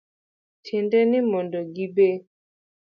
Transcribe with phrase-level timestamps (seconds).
[0.63, 2.09] Tiende ni, mondo gibe